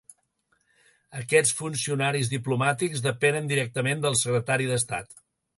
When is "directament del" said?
3.55-4.21